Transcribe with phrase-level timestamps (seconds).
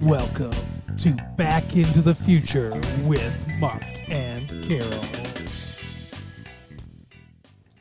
[0.00, 0.52] Welcome
[0.98, 2.70] to Back into the Future
[3.04, 5.04] with Mark and Carol.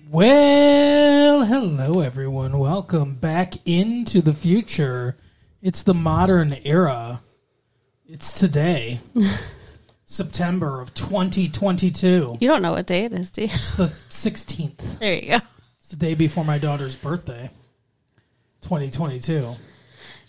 [0.09, 2.59] Well, hello everyone.
[2.59, 5.17] Welcome back into the future.
[5.61, 7.21] It's the modern era.
[8.05, 8.99] It's today,
[10.05, 12.37] September of 2022.
[12.39, 13.49] You don't know what day it is, do you?
[13.51, 14.99] It's the 16th.
[14.99, 15.37] There you go.
[15.79, 17.49] It's the day before my daughter's birthday.
[18.61, 19.55] 2022.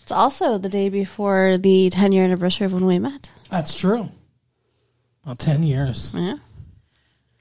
[0.05, 3.31] It's also the day before the 10 year anniversary of when we met.
[3.49, 4.11] That's true.
[5.25, 6.13] Well, 10 years.
[6.13, 6.35] Yeah.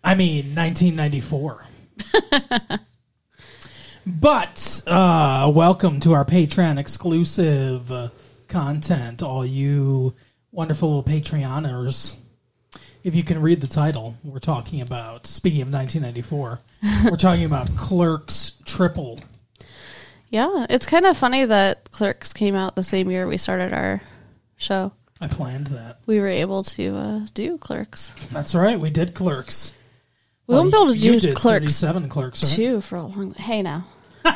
[0.03, 1.63] I mean, 1994.
[4.07, 8.09] but uh, welcome to our Patreon exclusive uh,
[8.49, 10.15] content, all you
[10.51, 12.17] wonderful little Patreoners.
[13.03, 16.61] If you can read the title, we're talking about, speaking of 1994,
[17.11, 19.21] we're talking about Clerks Triple.
[20.35, 20.67] Yeah.
[20.69, 24.01] It's kind of funny that Clerks came out the same year we started our
[24.57, 24.91] show.
[25.21, 26.01] I planned that.
[26.07, 28.11] We were able to uh, do Clerks.
[28.33, 28.79] That's right.
[28.79, 29.73] We did Clerks.
[30.49, 32.53] We won't be able to you do did Clerks 37 Clerks, right?
[32.53, 33.85] two for a long Hey, now.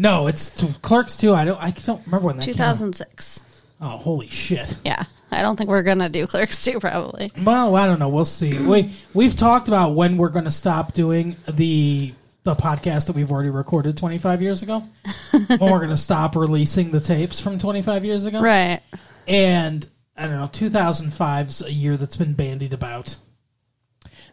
[0.00, 1.34] No, it's t- Clerks 2.
[1.34, 3.44] I don't I don't remember when that came 2006.
[3.80, 4.76] Oh, holy shit.
[4.84, 5.04] Yeah.
[5.30, 7.30] I don't think we're going to do Clerks two, probably.
[7.42, 8.08] Well, I don't know.
[8.08, 8.58] We'll see.
[8.58, 13.30] We we've talked about when we're going to stop doing the the podcast that we've
[13.30, 14.82] already recorded 25 years ago.
[15.30, 18.40] when we're going to stop releasing the tapes from 25 years ago.
[18.40, 18.80] Right.
[19.26, 19.86] And
[20.16, 23.16] I don't know, 2005's a year that's been bandied about.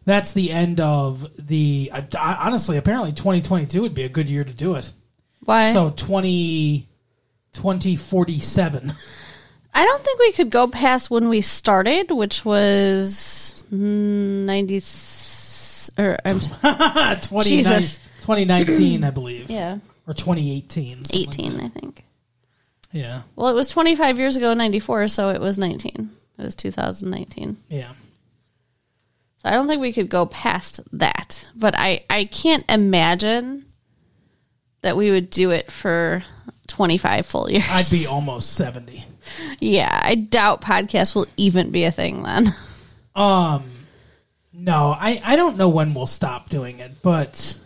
[0.05, 1.91] That's the end of the.
[2.17, 4.91] Honestly, apparently 2022 would be a good year to do it.
[5.43, 5.73] Why?
[5.73, 6.87] So 20,
[7.53, 8.93] 2047.
[9.73, 15.24] I don't think we could go past when we started, which was hmm, 96
[15.97, 17.97] or I'm Jesus.
[18.21, 19.49] 2019, I believe.
[19.49, 19.79] Yeah.
[20.07, 21.03] Or 2018.
[21.13, 22.05] 18, like I think.
[22.91, 23.23] Yeah.
[23.35, 26.09] Well, it was 25 years ago, 94, so it was 19.
[26.37, 27.57] It was 2019.
[27.69, 27.91] Yeah.
[29.37, 33.65] So I don't think we could go past that, but I, I can't imagine
[34.81, 36.23] that we would do it for
[36.67, 37.65] 25 full years.
[37.69, 39.03] I'd be almost 70.
[39.59, 42.45] Yeah, I doubt podcasts will even be a thing then.
[43.15, 43.63] Um,
[44.57, 47.59] no, I, I don't know when we'll stop doing it, but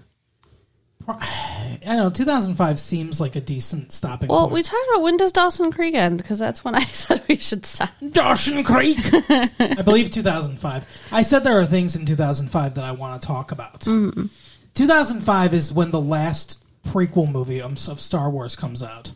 [1.07, 2.09] I don't know.
[2.09, 4.31] 2005 seems like a decent stopping point.
[4.31, 4.53] Well, point.
[4.53, 6.17] we talked about when does Dawson Creek end?
[6.17, 7.89] Because that's when I said we should stop.
[8.11, 8.99] Dawson Creek.
[9.29, 10.85] I believe 2005.
[11.11, 13.81] I said there are things in 2005 that I want to talk about.
[13.81, 14.29] Mm.
[14.75, 19.13] 2005 is when the last prequel movie of Star Wars comes out.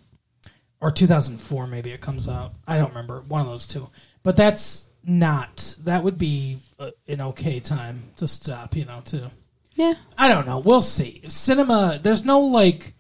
[0.82, 2.54] Or 2004, maybe it comes out.
[2.68, 3.22] I don't remember.
[3.28, 3.90] One of those two.
[4.22, 5.76] But that's not.
[5.84, 9.32] That would be uh, an okay time to stop, you know, to.
[9.76, 9.96] Yeah.
[10.18, 10.60] I don't know.
[10.60, 11.24] We'll see.
[11.28, 12.94] Cinema, there's no like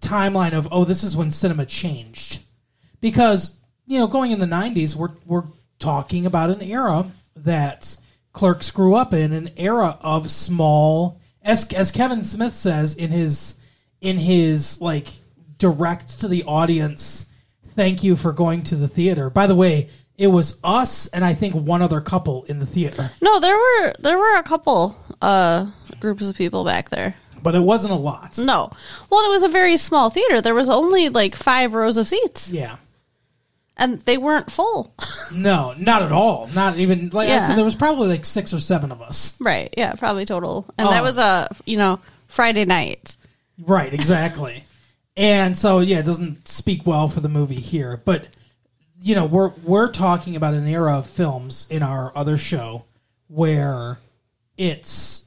[0.00, 2.40] timeline of oh, this is when cinema changed,
[3.00, 5.44] because you know, going in the '90s, we're we're
[5.78, 7.06] talking about an era
[7.36, 7.96] that
[8.32, 13.58] Clerks grew up in, an era of small, as as Kevin Smith says in his
[14.00, 15.08] in his like
[15.58, 17.26] direct to the audience.
[17.68, 19.30] Thank you for going to the theater.
[19.30, 23.10] By the way, it was us and I think one other couple in the theater,
[23.20, 25.66] No, there were there were a couple uh
[26.00, 27.14] groups of people back there.
[27.42, 28.38] but it wasn't a lot.
[28.38, 28.70] No.
[29.10, 30.40] Well, it was a very small theater.
[30.40, 32.76] There was only like 5 rows of seats Yeah.
[33.76, 34.94] and they weren't full.
[35.32, 36.48] No, not at all.
[36.54, 37.46] Not even like I Yeah.
[37.48, 37.56] said.
[37.58, 39.34] There was probably like six or seven of us.
[39.40, 39.72] right.
[39.76, 40.66] Yeah, probably total.
[40.78, 40.90] And Oh.
[40.90, 41.98] that was a, you know,
[42.28, 43.16] Friday night.
[43.58, 44.62] Right, exactly.
[45.16, 48.00] and so yeah, it doesn't speak well for the movie here.
[48.04, 48.26] But
[49.04, 52.86] you know, we're we're talking about an era of films in our other show
[53.28, 53.98] where
[54.56, 55.26] it's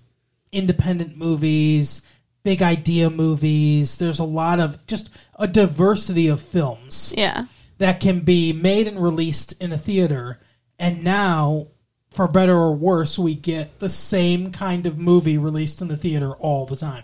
[0.51, 2.01] independent movies,
[2.41, 3.97] big idea movies.
[3.99, 7.13] There's a lot of just a diversity of films.
[7.15, 7.45] Yeah.
[7.77, 10.39] that can be made and released in a theater
[10.79, 11.67] and now
[12.09, 16.31] for better or worse we get the same kind of movie released in the theater
[16.38, 17.03] all the time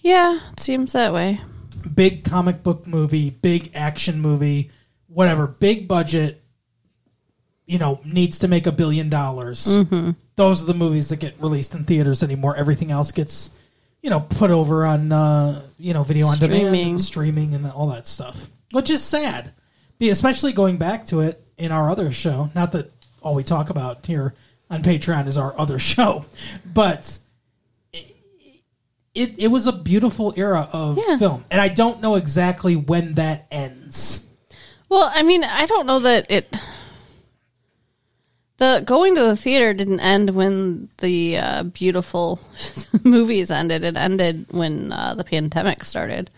[0.00, 1.40] Yeah, it seems that way.
[1.92, 4.70] big comic book movie big action movie
[5.14, 6.40] whatever big budget
[7.66, 9.64] you know needs to make a billion dollars.
[10.36, 12.56] Those are the movies that get released in theaters anymore.
[12.56, 13.50] Everything else gets
[14.02, 16.90] you know put over on uh, you know video on demand Streaming.
[16.90, 17.54] and streaming.
[17.54, 19.52] and all that stuff which is sad.
[20.00, 22.50] Especially going back to it in our other show.
[22.54, 22.90] Not that
[23.22, 24.34] all we talk about here
[24.70, 26.24] on patreon is our other show
[26.74, 27.18] but
[29.14, 31.16] it, it was a beautiful era of Yeah.
[31.18, 31.44] film.
[31.50, 34.26] And i don't know exactly when that ends
[34.88, 36.54] Well, I mean, I don't know that it.
[38.58, 42.38] The going to the theater didn't end when the uh, beautiful
[43.04, 43.84] movies ended.
[43.84, 46.30] It ended when uh, the pandemic started.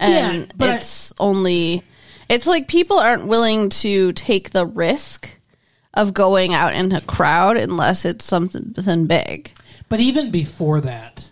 [0.00, 1.82] and Yeah, but it's only
[2.28, 5.30] it's like people aren't willing to take the risk
[5.94, 9.50] of going out in a crowd unless it's something big.
[9.88, 11.30] But even before that,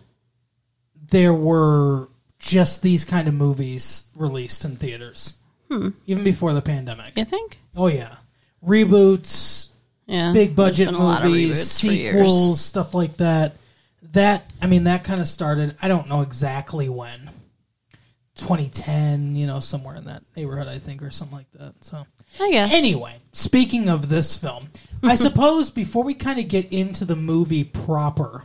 [1.11, 2.09] there were
[2.39, 5.35] just these kind of movies released in theaters.
[5.71, 5.91] Hmm.
[6.07, 7.17] Even before the pandemic.
[7.17, 7.59] You think?
[7.77, 8.17] Oh yeah,
[8.65, 9.71] reboots,
[10.07, 12.15] Yeah, big budget There's been a lot of movies, reboots for years.
[12.15, 13.57] sequels, stuff like that.
[14.13, 15.77] That I mean, that kind of started.
[15.83, 17.31] I don't know exactly when.
[18.37, 21.73] 2010, you know, somewhere in that neighborhood, I think, or something like that.
[21.83, 22.07] So,
[22.39, 22.73] I guess.
[22.75, 24.69] anyway, speaking of this film,
[25.03, 28.45] I suppose before we kind of get into the movie proper,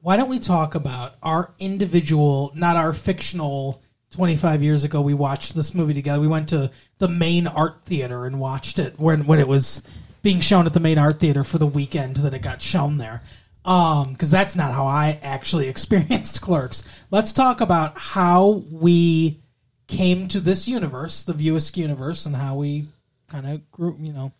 [0.00, 3.82] why don't we talk about our individual, not our fictional.
[4.12, 6.20] 25 years ago, we watched this movie together.
[6.20, 9.82] We went to the main art theater and watched it when, when it was
[10.22, 13.22] being shown at the main art theater for the weekend that it got shown there.
[13.64, 16.82] Because that's not how I actually experienced Clerks.
[17.10, 19.40] Let's talk about how we
[19.88, 22.86] came to this universe, the View Askew universe, and how we
[23.28, 24.32] kind of grew, you know.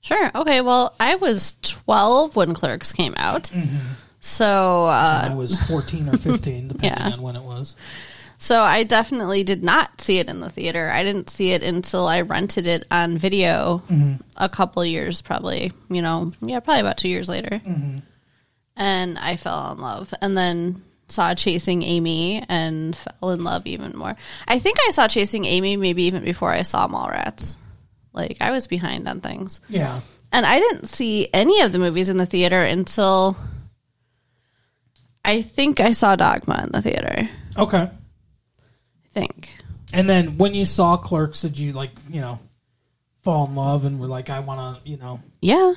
[0.00, 0.30] Sure.
[0.34, 0.60] Okay.
[0.60, 3.50] Well, I was 12 when Clerks came out.
[4.20, 7.10] So, uh, I was 14 or 15, depending Yeah.
[7.12, 7.76] on when it was.
[8.44, 10.90] So I definitely did not see it in the theater.
[10.90, 14.16] I didn't see it until I rented it on video mm-hmm.
[14.36, 17.58] a couple years, probably, you know, yeah, probably about two years later.
[17.64, 18.00] Mm-hmm.
[18.76, 20.12] And I fell in love.
[20.20, 24.14] And then saw Chasing Amy and fell in love even more.
[24.46, 27.56] I think I saw Chasing Amy maybe even before I saw Mallrats.
[28.12, 29.62] Like, I was behind on things.
[29.70, 30.00] Yeah.
[30.32, 33.38] And I didn't see any of the movies in the theater until
[35.24, 37.26] I think I saw Dogma in the theater.
[37.56, 37.88] Okay.
[39.14, 39.50] Think.
[39.92, 42.40] And then when you saw Clerks, did you like you know
[43.24, 45.20] fall in love and were like, I want to, you know?
[45.40, 45.72] Yeah.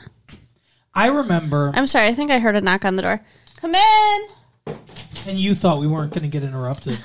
[0.94, 2.08] I remember, I'm sorry.
[2.08, 3.22] I think I heard a knock on the door.
[3.56, 4.28] Come in.
[5.28, 7.00] and you thought we weren't going to get interrupted.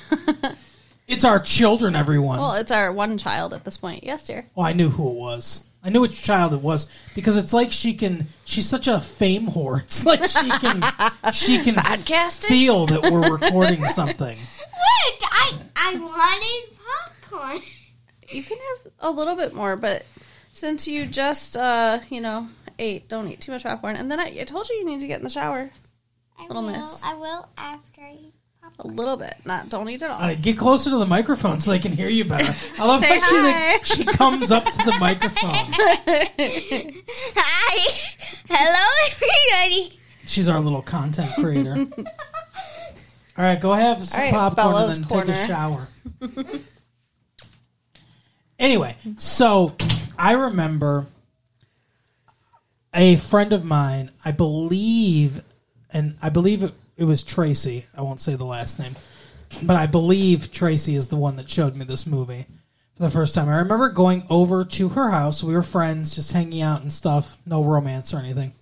[1.07, 2.39] it's our children, everyone.
[2.39, 4.03] Well, it's our one child at this point.
[4.03, 4.45] Yes, dear.
[4.53, 5.65] Well, I knew who it was.
[5.83, 8.27] I knew which child it was because it's like she can.
[8.45, 9.81] She's such a fame whore.
[9.83, 10.81] It's like she can.
[11.33, 12.45] she can Podcasting?
[12.45, 14.37] feel that we're recording something.
[14.37, 15.23] What?
[15.31, 16.77] I I wanted
[17.29, 17.61] popcorn.
[18.29, 20.05] You can have a little bit more, but
[20.53, 22.47] since you just, uh, you know,
[22.79, 23.95] ate, don't eat too much popcorn.
[23.97, 25.69] And then I, I told you you need to get in the shower
[26.39, 26.71] I Little will.
[26.71, 27.03] miss.
[27.03, 28.33] I will after I eat
[28.79, 29.35] a little bit.
[29.45, 30.21] Not don't eat it all.
[30.21, 32.55] Uh, get closer to the microphone so they can hear you better.
[32.79, 35.49] I love Say how she, like, she comes up to the microphone.
[37.35, 38.03] Hi.
[38.49, 39.99] Hello, everybody.
[40.25, 41.75] She's our little content creator.
[43.35, 45.87] All right, go have some All right, popcorn Bella's and then take a shower.
[48.59, 49.75] anyway, so
[50.17, 51.07] I remember
[52.93, 55.41] a friend of mine, I believe,
[55.91, 57.85] and I believe it, it was Tracy.
[57.97, 58.95] I won't say the last name,
[59.63, 62.45] but I believe Tracy is the one that showed me this movie
[62.95, 63.49] for the first time.
[63.49, 65.43] I remember going over to her house.
[65.43, 67.39] We were friends, just hanging out and stuff.
[67.45, 68.53] No romance or anything.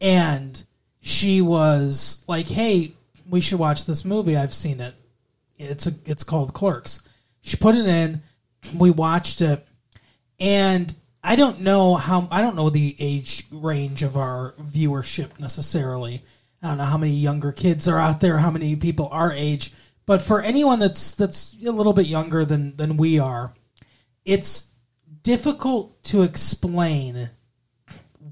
[0.00, 0.62] And
[1.00, 2.92] she was like, "Hey,
[3.28, 4.36] we should watch this movie.
[4.36, 4.94] I've seen it.
[5.58, 7.02] It's a, it's called Clerks."
[7.40, 8.22] She put it in.
[8.76, 9.66] We watched it,
[10.40, 10.92] and
[11.22, 16.22] I don't know how I don't know the age range of our viewership necessarily.
[16.62, 19.72] I don't know how many younger kids are out there, how many people our age,
[20.06, 23.54] but for anyone that's that's a little bit younger than than we are,
[24.24, 24.72] it's
[25.22, 27.30] difficult to explain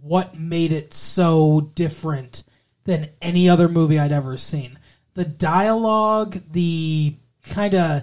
[0.01, 2.45] what made it so different
[2.85, 4.79] than any other movie I'd ever seen.
[5.15, 7.17] The dialogue, the
[7.51, 8.03] kind of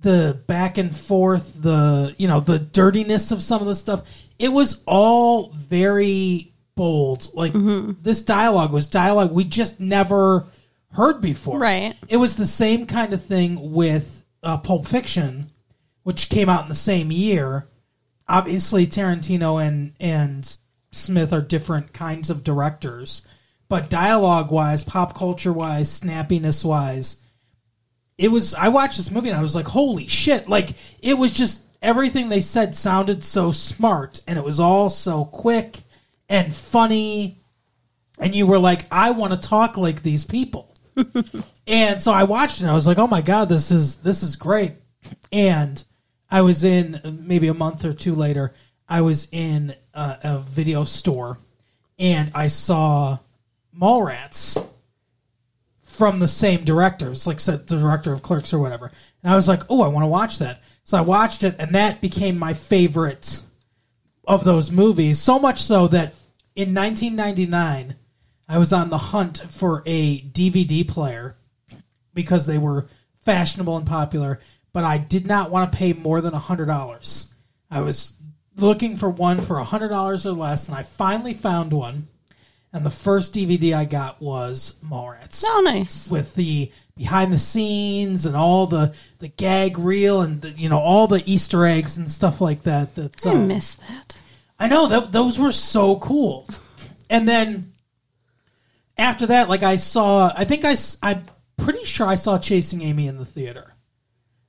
[0.00, 4.02] the back and forth, the you know, the dirtiness of some of the stuff,
[4.38, 7.28] it was all very bold.
[7.34, 7.52] Like
[8.02, 10.46] this dialogue was dialogue we just never
[10.92, 11.58] heard before.
[11.58, 11.96] Right.
[12.08, 15.50] It was the same kind of thing with uh, Pulp Fiction,
[16.04, 17.68] which came out in the same year.
[18.28, 20.58] Obviously, Tarantino and and
[20.92, 23.26] Smith are different kinds of directors,
[23.68, 27.22] but dialogue wise, pop culture wise, snappiness wise,
[28.18, 28.54] it was.
[28.54, 32.28] I watched this movie and I was like, "Holy shit!" Like it was just everything
[32.28, 35.82] they said sounded so smart, and it was all so quick
[36.28, 37.40] and funny,
[38.18, 40.74] and you were like, "I want to talk like these people."
[41.66, 44.22] and so I watched it and I was like, "Oh my god, this is this
[44.22, 44.72] is great."
[45.32, 45.82] And
[46.30, 48.54] I was in maybe a month or two later.
[48.88, 51.38] I was in a, a video store
[51.98, 53.18] and I saw
[53.78, 54.64] Mallrats
[55.82, 57.10] from the same director.
[57.10, 58.92] It's like said the director of Clerks or whatever.
[59.22, 61.74] And I was like, "Oh, I want to watch that." So I watched it, and
[61.74, 63.42] that became my favorite
[64.26, 65.18] of those movies.
[65.18, 66.14] So much so that
[66.54, 67.96] in 1999,
[68.48, 71.36] I was on the hunt for a DVD player
[72.14, 72.88] because they were
[73.20, 74.40] fashionable and popular.
[74.72, 77.32] but I did not want to pay more than hundred dollars.
[77.70, 78.12] I was
[78.56, 82.08] looking for one for hundred dollars or less, and I finally found one.
[82.72, 86.10] And the first DVD I got was Mallrats Oh, nice.
[86.10, 90.78] with the behind the scenes and all the the gag reel and the, you know
[90.78, 92.94] all the Easter eggs and stuff like that.
[92.94, 94.16] That's I uh, miss that.
[94.58, 96.48] I know that those were so cool.
[97.08, 97.72] And then
[98.96, 101.26] after that, like I saw, I think I I'm
[101.56, 103.74] pretty sure I saw Chasing Amy in the theater.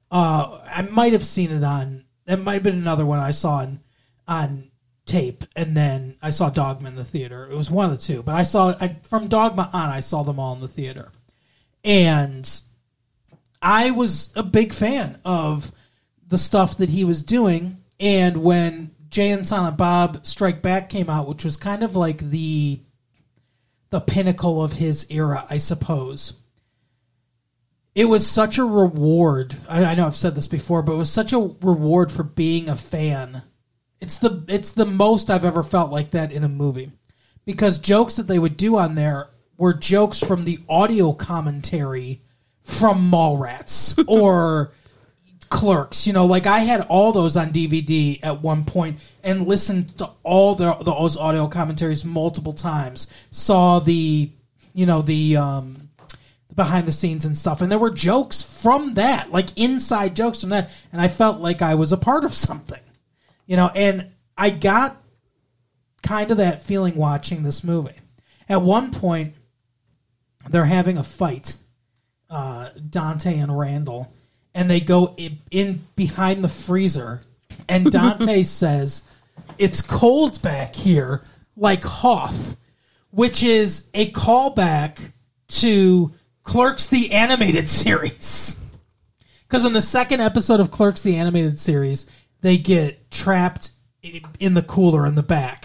[0.10, 2.06] Uh, I might have seen it on.
[2.25, 3.82] That might have been another one I saw on
[4.27, 4.72] on
[5.06, 7.50] tape, and then I saw Dogma in the theater.
[7.50, 9.89] It was one of the two, but I saw I, from Dogma on.
[9.89, 11.12] I saw them all in the theater,
[11.84, 12.62] and
[13.62, 15.72] I was a big fan of
[16.28, 17.78] the stuff that he was doing.
[18.00, 22.20] And when Jay and Silent Bob Strike Back came out, which was kind of like
[22.20, 22.82] the
[23.90, 26.34] the pinnacle of his era, I suppose.
[27.96, 29.56] It was such a reward.
[29.68, 32.70] I, I know I've said this before, but it was such a reward for being
[32.70, 33.42] a fan.
[34.00, 36.92] It's the it's the most I've ever felt like that in a movie,
[37.46, 42.22] because jokes that they would do on there were jokes from the audio commentary
[42.64, 44.72] from Mallrats or
[45.50, 46.06] Clerks.
[46.06, 50.10] You know, like I had all those on DVD at one point and listened to
[50.24, 53.08] all the, those audio commentaries multiple times.
[53.32, 54.32] Saw the,
[54.74, 55.90] you know, the um,
[56.54, 60.50] behind the scenes and stuff, and there were jokes from that, like inside jokes from
[60.50, 62.82] that, and I felt like I was a part of something.
[63.46, 65.02] You know, and I got
[66.04, 67.96] kind of that feeling watching this movie.
[68.50, 69.36] At one point,
[70.50, 71.58] they're having a fight,
[72.30, 74.12] uh, Dante and Randall,
[74.54, 77.22] and they go in, in behind the freezer,
[77.70, 79.04] and Dante says,
[79.58, 81.24] "It's cold back here,
[81.56, 82.58] like Hoth,"
[83.12, 84.98] which is a callback
[85.50, 86.12] to
[86.44, 88.63] Clerks the animated series.
[89.48, 92.06] Because in the second episode of Clerks the animated series,
[92.42, 93.72] they get trapped
[94.39, 95.60] in the cooler in the back,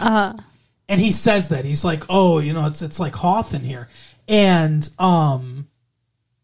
[0.89, 1.65] and he says that.
[1.65, 3.89] He's like, "Oh, you know, it's it's like Hoth in here,"
[4.27, 5.67] and um,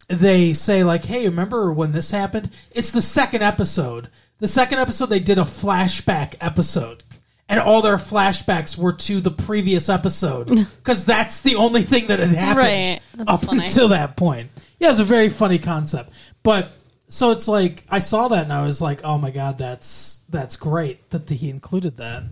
[0.08, 4.10] they say like, "Hey, remember when this happened?" It's the second episode.
[4.40, 7.04] The second episode they did a flashback episode.
[7.52, 12.20] And all their flashbacks were to the previous episode because that's the only thing that
[12.20, 13.02] had happened Right.
[13.28, 13.64] Up funny.
[13.66, 14.52] until that point.
[14.78, 16.12] Yeah, it's a very funny concept.
[16.44, 16.72] But
[17.08, 20.58] so it's like I saw that and I was like, "Oh my god, that's that's
[20.58, 22.24] great that he included that."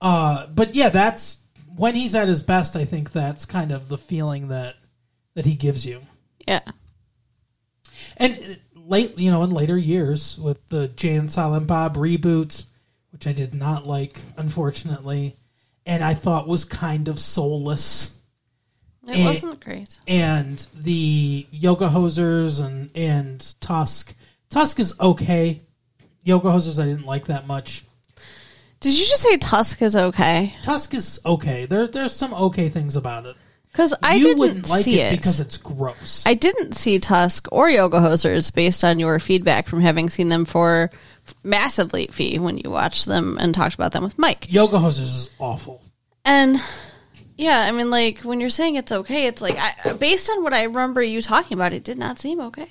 [0.00, 1.38] Uh, but yeah, that's
[1.82, 2.76] when he's at his best.
[2.76, 4.76] I think that's kind of the feeling that
[5.34, 6.02] that he gives you.
[6.46, 6.60] Yeah.
[8.16, 12.64] And late, you know, in later years with the Jay and Silent Bob reboot,
[13.10, 15.36] which I did not like, unfortunately,
[15.86, 18.18] and I thought was kind of soulless.
[19.08, 19.98] It Eh, wasn't great.
[20.06, 24.14] and the Yoga Hosers and and Tusk.
[24.50, 25.62] Tusk is okay.
[26.22, 27.84] Yoga Hosers I didn't like that much.
[28.82, 30.54] Did you just say Tusk is okay?
[30.62, 31.66] Tusk is okay.
[31.66, 33.36] There there's some okay things about it.
[33.70, 35.16] Because I you didn't wouldn't like see it, it.
[35.16, 36.24] because it's gross.
[36.26, 40.44] I didn't see Tusk or Yoga Hosers based on your feedback from having seen them
[40.44, 40.90] for
[41.42, 44.52] massive late fee when you watched them and talked about them with Mike.
[44.52, 45.80] Yoga Hosers is awful.
[46.24, 46.60] And
[47.38, 50.52] yeah, I mean, like when you're saying it's okay, it's like I, based on what
[50.52, 52.68] I remember you talking about, it did not seem okay.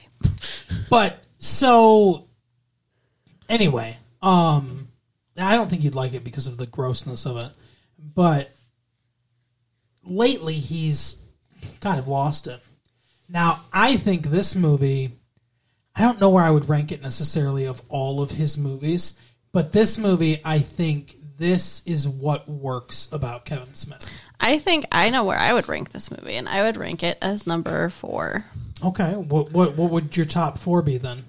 [0.90, 2.28] But so
[3.50, 4.90] anyway, um
[5.38, 7.52] I don't think you'd like it because of the grossness of it.
[7.98, 8.52] But
[10.04, 11.22] lately he's
[11.80, 12.60] kind of lost it.
[13.30, 15.12] Now, I think this movie
[15.96, 19.20] I don't know where I would rank it necessarily of all of his movies,
[19.52, 24.10] but this movie I think this is what works about Kevin Smith.
[24.40, 27.18] I think I know where I would rank this movie, and I would rank it
[27.22, 28.46] as number four.
[28.84, 31.24] Okay, what what what would your top 4 be then?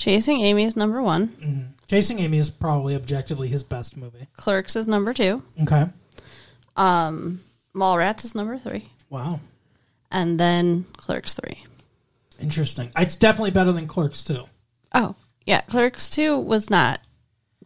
[0.00, 1.74] Chasing Amy is number one.
[1.86, 4.28] Chasing Amy is probably objectively his best movie.
[4.34, 5.42] Clerks is number two.
[5.62, 5.86] Okay.
[6.74, 7.40] Um,
[7.74, 9.40] Mallrats is number three, Wow.
[10.10, 11.64] and then Clerks three.
[12.40, 12.90] Interesting.
[12.96, 14.44] It's definitely better than Clerks too.
[14.94, 17.00] Oh yeah, Clerks two was not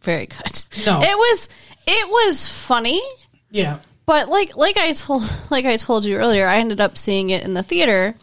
[0.01, 0.63] very good.
[0.85, 0.99] No.
[1.01, 1.47] it was
[1.87, 3.01] it was funny,
[3.49, 3.77] Yeah.
[4.05, 7.45] but like like I told like I told you earlier, I ended up seeing it
[7.45, 8.13] in the theater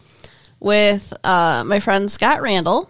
[0.59, 2.89] with uh, my friend Scott Randall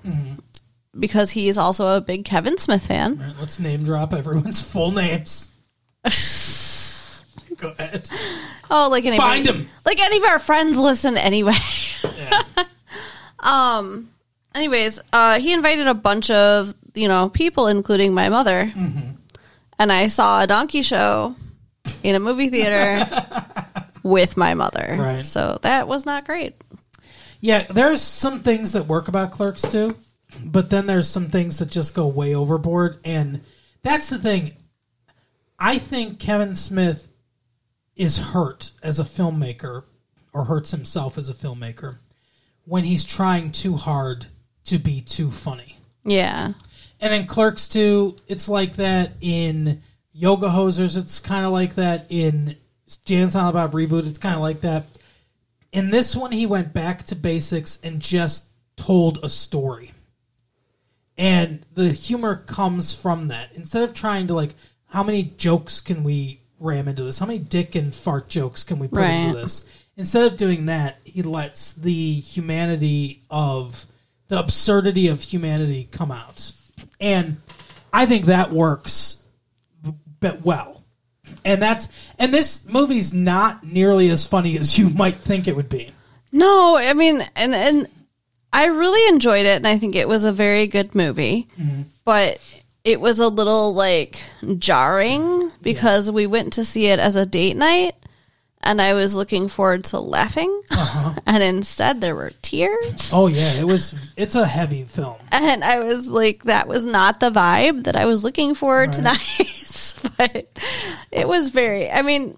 [1.00, 3.20] because he is also a big Kevin Smith fan.
[3.20, 5.52] All right, let's name drop everyone's full names.
[7.58, 8.10] Go ahead.
[8.70, 9.70] Oh, like anybody, Find 'em.
[9.86, 11.54] Like any of our friends listen anyway.
[12.18, 12.42] Yeah.
[13.40, 14.10] Um.
[14.56, 18.72] Anyways, uh, he invited a bunch of you know people, including my mother,
[19.78, 21.36] and I saw a donkey show
[22.04, 23.06] in a movie theater
[24.02, 24.96] with my mother.
[24.98, 25.26] Right.
[25.28, 26.56] So that was not great.
[27.42, 29.94] yeah, there's some things that work about Clerks too.
[30.44, 33.42] But then there's some things that just go way overboard, and
[33.82, 34.54] that's the thing.
[35.60, 37.08] I think Kevin Smith
[37.96, 39.84] is hurt as a filmmaker,
[40.34, 41.98] or hurts himself as a filmmaker,
[42.66, 44.26] when he's trying too hard
[44.66, 45.78] to be too funny.
[46.04, 46.54] Yeah.
[47.00, 49.12] And in Clerks 2, it's like that.
[49.22, 52.08] In Yoga Hosers, it's kind of like that.
[52.10, 52.56] In
[53.06, 54.86] Jay and Silent Bob Reboot, it's kind of like that.
[55.72, 59.93] In this one, he went back to basics and just told a story.
[61.18, 63.52] And the humor comes from that.
[63.54, 64.56] Instead of trying to, like,
[64.88, 67.20] how many jokes can we ram into this?
[67.20, 69.66] How many dick and fart jokes can we put into this?
[69.96, 73.86] Instead of doing that, he lets the humanity of
[74.28, 76.52] the absurdity of humanity come out.
[77.00, 77.38] And
[77.92, 79.24] I think that works
[80.20, 80.84] but well.
[81.46, 85.70] And that's and this movie's not nearly as funny as you might think it would
[85.70, 85.92] be.
[86.32, 87.88] No, I mean, and and
[88.54, 91.48] I really enjoyed it, and I think it was a very good movie.
[91.60, 91.82] Mm-hmm.
[92.06, 92.40] But
[92.84, 94.22] it was a little like
[94.60, 97.96] jarring because we went to see it as a date night,
[98.62, 101.20] and I was looking forward to laughing, uh-huh.
[101.26, 103.12] and instead there were tears.
[103.12, 105.18] Oh yeah, it was it's a heavy film.
[105.32, 109.96] And I was like, that was not the vibe that I was looking for tonight.
[110.18, 110.48] but
[111.12, 112.38] it was very, I mean,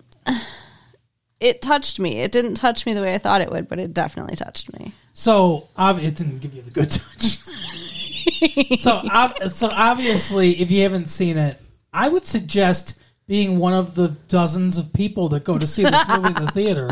[1.40, 2.18] it touched me.
[2.18, 4.94] It didn't touch me the way I thought it would, but it definitely touched me.
[5.14, 7.40] So it didn't give you the good touch.
[8.80, 11.60] so ob- so obviously, if you haven't seen it,
[11.94, 16.08] I would suggest being one of the dozens of people that go to see this
[16.08, 16.90] movie in the theater,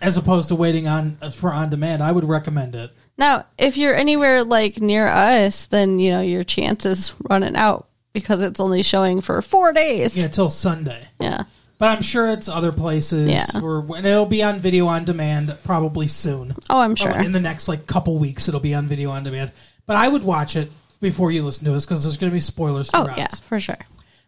[0.00, 2.02] as opposed to waiting on uh, for on demand.
[2.02, 2.90] I would recommend it.
[3.18, 8.42] Now, if you're anywhere like near us, then, you know, your chances running out because
[8.42, 10.16] it's only showing for four days.
[10.16, 11.06] Yeah, till Sunday.
[11.20, 11.44] Yeah.
[11.80, 13.26] But I'm sure it's other places.
[13.26, 13.46] Yeah.
[13.54, 16.54] And it'll be on video on demand probably soon.
[16.68, 17.10] Oh, I'm sure.
[17.18, 19.50] In the next like couple weeks, it'll be on video on demand.
[19.86, 20.70] But I would watch it
[21.00, 23.16] before you listen to us because there's going to be spoilers Oh, throughout.
[23.18, 23.78] yeah, for sure.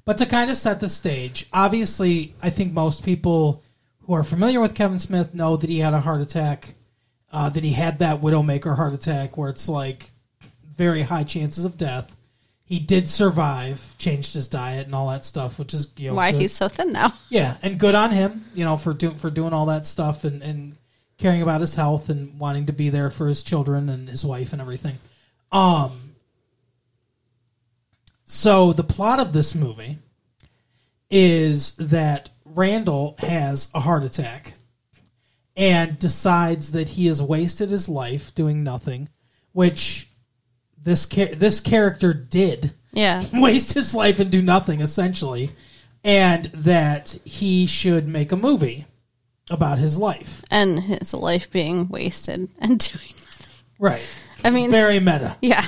[0.07, 3.63] But to kind of set the stage, obviously, I think most people
[4.07, 6.75] who are familiar with Kevin Smith know that he had a heart attack,
[7.33, 10.11] uh, that he had that Widowmaker heart attack where it's like
[10.75, 12.17] very high chances of death.
[12.65, 16.33] He did survive, changed his diet and all that stuff, which is you know, Why
[16.33, 16.41] good.
[16.41, 17.13] he's so thin now.
[17.29, 20.43] Yeah, and good on him, you know, for doing for doing all that stuff and,
[20.43, 20.77] and
[21.19, 24.53] caring about his health and wanting to be there for his children and his wife
[24.53, 24.97] and everything.
[25.51, 25.93] Um
[28.25, 29.99] so the plot of this movie
[31.11, 34.55] is that Randall has a heart attack
[35.57, 39.09] and decides that he has wasted his life doing nothing,
[39.53, 40.09] which
[40.83, 43.23] this cha- this character did Yeah.
[43.33, 45.51] waste his life and do nothing essentially
[46.05, 48.87] and that he should make a movie
[49.51, 53.55] about his life And his life being wasted and doing nothing.
[53.79, 55.67] right I mean, very meta yeah.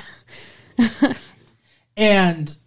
[1.97, 2.57] and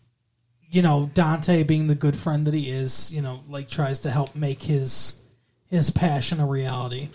[0.71, 4.11] you know dante being the good friend that he is you know like tries to
[4.11, 5.21] help make his
[5.67, 7.09] his passion a reality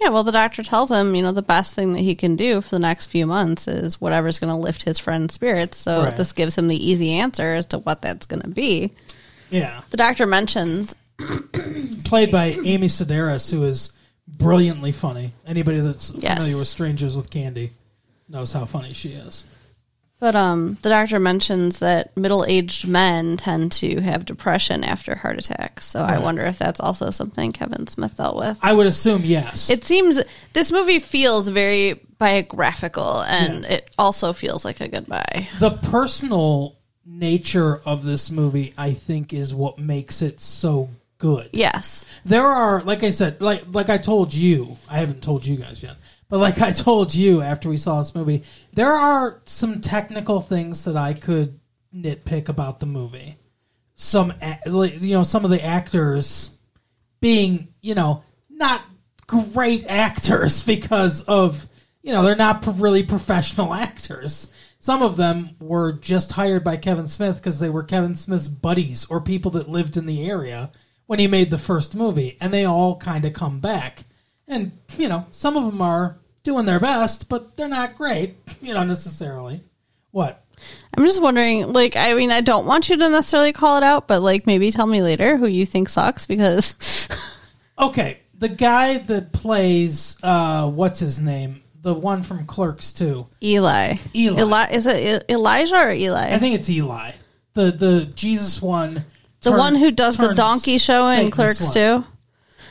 [0.00, 2.60] Yeah, well, the doctor tells him, you know, the best thing that he can do
[2.60, 5.78] for the next few months is whatever's going to lift his friend's spirits.
[5.78, 6.16] So Right.
[6.16, 8.92] this gives him the easy answer as to what that's going to be.
[9.50, 10.94] yeah The doctor mentions,
[12.04, 13.92] played by amy sedaris who is
[14.28, 16.36] brilliantly funny anybody that's Yes.
[16.38, 17.72] familiar with strangers with candy
[18.28, 19.44] knows how funny she is
[20.18, 25.84] but um, the doctor mentions that middle-aged men tend to have depression after heart attacks.
[25.86, 28.58] So I wonder if that's also something Kevin Smith dealt with.
[28.62, 30.20] i would assume yes It seems
[30.52, 35.48] this movie feels very biographical, and it also feels like a goodbye.
[35.60, 42.04] the personal nature of this movie i think is what makes it so good Yes,
[42.24, 45.82] there are like i said like like i told you i haven't told you guys
[45.84, 45.94] yet
[46.28, 50.84] but like i told you after we saw this movie there are some technical things
[50.84, 51.58] that i could
[51.96, 53.36] nitpick about the movie.
[53.94, 54.34] Some
[54.74, 56.50] you know some of the actors
[57.20, 58.82] being you know not
[59.26, 61.66] great actors because of
[62.02, 64.52] you know they're not really professional actors.
[64.78, 69.06] Some of them were just hired by Kevin Smith because they were Kevin Smith's buddies
[69.06, 70.70] or people that lived in the area
[71.06, 74.04] when he made the first movie and they all kind of come back
[74.48, 78.72] and, you know, some of them are doing their best, but they're not great, you
[78.72, 79.60] know, necessarily.
[80.12, 80.44] What?
[80.96, 84.08] I'm just wondering, like, I mean, I don't want you to necessarily call it out,
[84.08, 87.08] but, like, maybe tell me later who you think sucks because.
[87.78, 88.20] okay.
[88.38, 91.62] The guy that plays, uh, what's his name?
[91.82, 93.98] The one from Clerks too, Eli.
[94.12, 94.40] Eli.
[94.40, 94.70] Eli.
[94.72, 96.34] Is it Elijah or Eli?
[96.34, 97.12] I think it's Eli.
[97.54, 99.04] The, the Jesus one.
[99.42, 102.04] The turn, one who does the donkey show in Clerks too.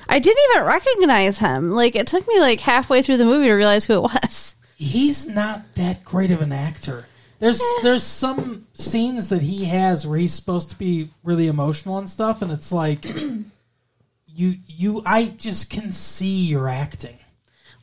[0.08, 1.72] I didn't even recognize him.
[1.72, 4.56] Like, it took me like halfway through the movie to realize who it was.
[4.76, 7.08] He's not that great of an actor.
[7.40, 12.10] There's there's some scenes that he has where he's supposed to be really emotional and
[12.10, 13.06] stuff, and it's like
[14.28, 17.18] you you I just can see your acting.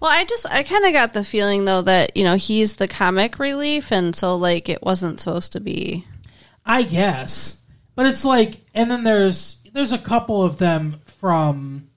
[0.01, 2.89] Well, I just I kind of got the feeling though that you know he's the
[2.89, 6.07] comic relief, and so like it wasn't supposed to be.
[6.65, 7.63] I guess,
[7.95, 11.89] but it's like, and then there's there's a couple of them from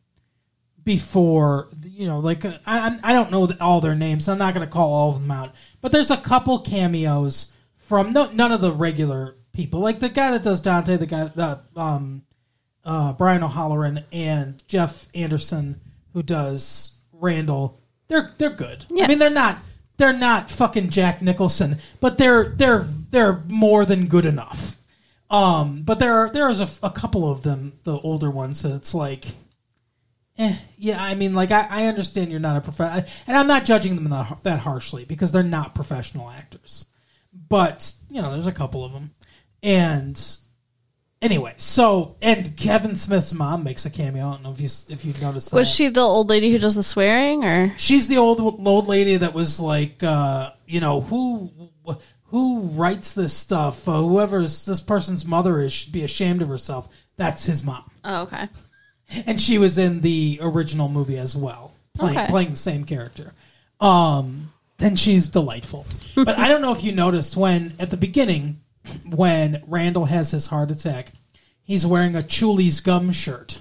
[0.85, 4.25] before, you know, like uh, I I don't know all their names.
[4.25, 7.53] So I'm not going to call all of them out, but there's a couple cameos
[7.77, 11.25] from no, none of the regular people, like the guy that does Dante, the guy
[11.35, 12.23] that um
[12.85, 15.81] uh, Brian O'Halloran and Jeff Anderson
[16.13, 17.79] who does Randall.
[18.07, 18.85] They're they're good.
[18.91, 19.57] I mean, they're not
[19.97, 24.77] they're not fucking Jack Nicholson, but they're they're they're more than good enough.
[25.29, 28.93] Um, but there are there's a, a couple of them, the older ones, that it's
[28.93, 29.25] like,
[30.37, 31.03] eh, yeah.
[31.03, 34.09] I mean, like I, I understand you're not a professional, and I'm not judging them
[34.09, 36.85] that, that harshly because they're not professional actors.
[37.33, 39.11] But you know, there's a couple of them,
[39.61, 40.19] and
[41.21, 44.27] anyway, so and Kevin Smith's mom makes a cameo.
[44.27, 45.57] I don't know if you if you noticed that.
[45.57, 49.17] Was she the old lady who does the swearing, or She's the old old lady
[49.17, 51.51] that was like, uh, you know, who
[52.25, 53.87] who writes this stuff?
[53.87, 56.87] Uh, whoever's this person's mother is should be ashamed of herself.
[57.17, 58.49] That's his mom, oh, okay,
[59.25, 62.27] and she was in the original movie as well, playing Okay.
[62.29, 63.33] playing the same character.
[63.79, 65.85] Um, then she's delightful.
[66.15, 68.61] but I don't know if you noticed when at the beginning
[69.09, 71.09] when Randall has his heart attack,
[71.63, 73.59] he's wearing a Chewlies gum shirt.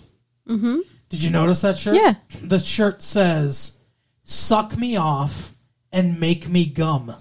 [0.48, 0.80] Mm-hmm.
[1.08, 1.94] Did you notice that shirt?
[1.96, 2.14] Yeah.
[2.42, 3.78] The shirt says,
[4.24, 5.54] "Suck me off
[5.92, 7.14] and make me gum."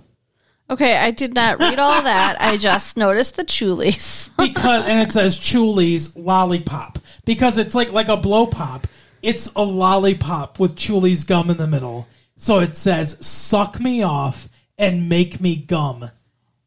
[0.70, 0.98] okay.
[0.98, 2.42] I did not read all that.
[2.42, 4.30] I just noticed the Chewlies.
[4.38, 8.88] because and it says Chewlies lollipop because it's like like a blow pop.
[9.22, 12.08] It's a lollipop with Chewlies gum in the middle.
[12.38, 16.10] So it says "suck me off and make me gum,"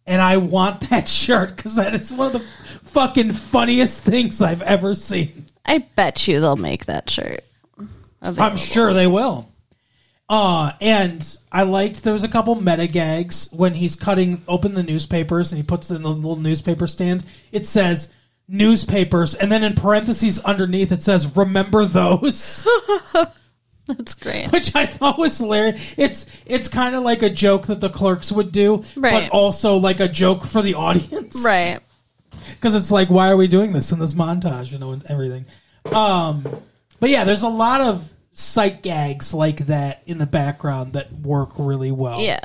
[0.06, 2.46] and I want that shirt because that is one of the
[2.84, 5.46] fucking funniest things I've ever seen.
[5.64, 7.40] I bet you they'll make that shirt.
[8.22, 9.48] I'm sure they will.
[10.28, 14.82] Uh, and I liked there was a couple meta gags when he's cutting open the
[14.82, 17.24] newspapers and he puts it in the little newspaper stand.
[17.52, 18.12] It says
[18.48, 22.66] newspapers, and then in parentheses underneath it says "Remember those,"
[23.86, 24.50] That's great.
[24.50, 25.94] which I thought was hilarious.
[25.96, 29.30] It's it's kind of like a joke that the clerks would do, Right.
[29.30, 31.78] but also like a joke for the audience, Right.
[32.50, 35.44] because it's like, why are we doing this in this montage, you know, and everything.
[35.92, 36.44] Um,
[37.00, 41.50] but yeah, there's a lot of sight gags like that in the background that work
[41.58, 42.20] really well.
[42.20, 42.40] Yeah.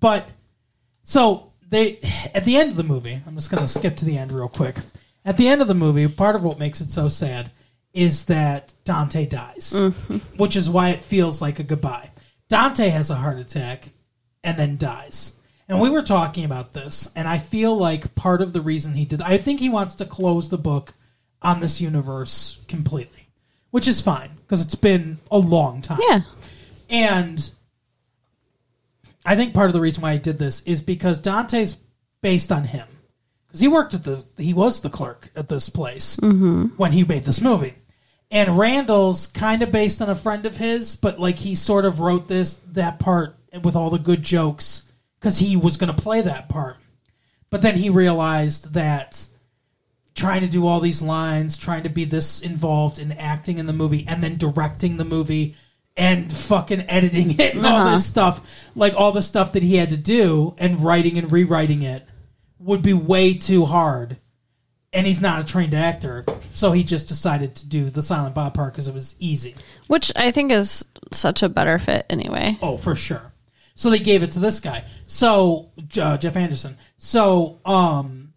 [0.00, 0.26] But
[1.02, 1.98] so they
[2.34, 4.48] at the end of the movie, I'm just going to skip to the end real
[4.48, 4.76] quick.
[5.24, 7.50] At the end of the movie, part of what makes it so sad
[7.92, 10.16] is that Dante dies, mm-hmm.
[10.36, 12.10] which is why it feels like a goodbye.
[12.48, 13.88] Dante has a heart attack
[14.42, 15.36] and then dies.
[15.68, 19.04] And we were talking about this, and I feel like part of the reason he
[19.04, 20.94] did, I think he wants to close the book
[21.42, 23.28] on this universe completely,
[23.70, 26.00] which is fine because it's been a long time.
[26.02, 26.22] Yeah.
[26.88, 27.50] And
[29.24, 31.76] I think part of the reason why I did this is because Dante's
[32.22, 32.86] based on him.
[33.46, 36.66] Because he worked at the, he was the clerk at this place mm-hmm.
[36.76, 37.74] when he made this movie.
[38.30, 41.98] And Randall's kind of based on a friend of his, but like he sort of
[41.98, 46.20] wrote this, that part with all the good jokes because he was going to play
[46.20, 46.76] that part.
[47.50, 49.26] But then he realized that
[50.14, 53.72] trying to do all these lines, trying to be this involved in acting in the
[53.72, 55.56] movie, and then directing the movie
[56.00, 58.40] and fucking editing it and all this stuff,
[58.74, 62.06] like all the stuff that he had to do and writing and rewriting it
[62.58, 64.16] would be way too hard.
[64.94, 68.54] And he's not a trained actor, so he just decided to do the Silent Bob
[68.54, 69.54] part because it was easy.
[69.86, 72.56] Which I think is such a better fit anyway.
[72.62, 73.32] Oh, for sure.
[73.74, 74.84] So they gave it to this guy.
[75.06, 76.76] So uh, Jeff Anderson.
[76.96, 78.29] So um,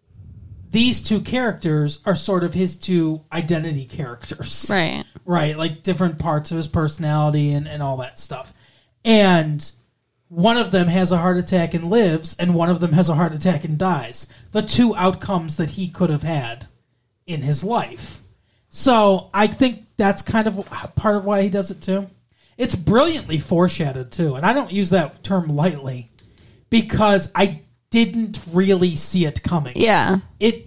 [0.74, 5.04] these two characters are sort of his two identity characters, Right.
[5.24, 8.52] Right, like different parts of his personality and, and all that stuff.
[9.04, 9.70] And
[10.26, 13.14] one of them has a heart attack and lives, and one of them has a
[13.14, 14.26] heart attack and dies.
[14.50, 16.66] The two outcomes that he could have had
[17.24, 18.20] in his life.
[18.68, 22.10] So I think that's kind of part of why he does it too.
[22.58, 26.10] It's brilliantly foreshadowed too, and I don't use that term lightly
[26.68, 27.60] because I
[27.94, 29.74] didn't really see it coming.
[29.76, 30.18] Yeah.
[30.40, 30.66] It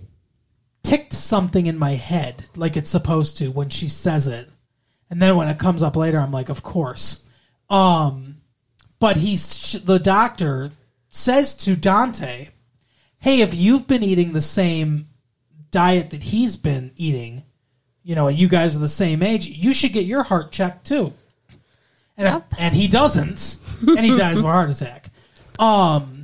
[0.83, 4.49] ticked something in my head like it's supposed to when she says it.
[5.09, 7.25] And then when it comes up later I'm like, of course.
[7.69, 8.37] Um
[8.99, 10.71] but he's the doctor
[11.09, 12.49] says to Dante,
[13.19, 15.09] "Hey, if you've been eating the same
[15.71, 17.43] diet that he's been eating,
[18.03, 20.87] you know, and you guys are the same age, you should get your heart checked
[20.87, 21.13] too."
[22.15, 22.53] And Yep.
[22.57, 23.57] and he doesn't.
[23.87, 25.11] and he dies of a heart attack.
[25.59, 26.16] Um,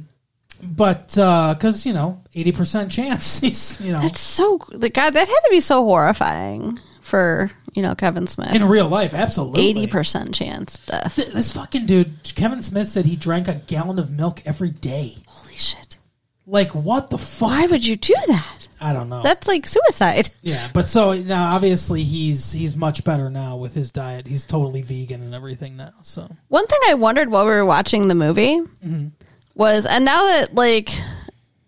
[0.65, 5.11] but uh, because you know, eighty percent chance, he's you know, It's so the God
[5.11, 8.53] that had to be so horrifying for you know Kevin Smith.
[8.53, 11.15] in real life, absolutely Eighty percent chance of death.
[11.15, 15.17] Th- This fucking dude, Kevin Smith said he drank a gallon of milk every day.
[15.27, 15.97] Holy shit!
[16.45, 17.49] Like, what the fuck?
[17.49, 18.67] Why would you do that?
[18.83, 19.21] I don't know.
[19.23, 20.29] That's like suicide.
[20.41, 24.27] yeah, but so now obviously he's he's much better now with his diet.
[24.27, 25.93] He's totally vegan and everything now.
[26.01, 29.07] So One thing I wondered while we were watching the movie mm-hmm.
[29.55, 30.89] Was, and now that like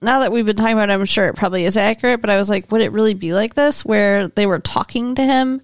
[0.02, 2.22] now that we've been talking about, it, I'm sure it probably is accurate.
[2.22, 5.24] But I was like, would it really be like this, where they were talking to
[5.24, 5.62] him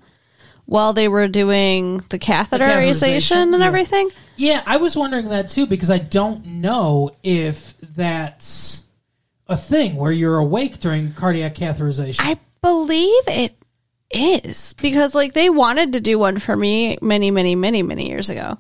[0.66, 3.66] while they were doing the catheterization, catheterization, and yeah.
[3.66, 4.10] everything?
[4.42, 8.84] yeah, I was wondering that too because I don't know if that's
[9.48, 12.22] a thing where you're awake during cardiac catheterization.
[12.22, 13.56] I believe it
[14.10, 18.30] is because like they wanted to do one for me many, many, many, many years
[18.30, 18.58] ago.